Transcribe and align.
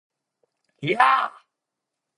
야! 0.91 1.07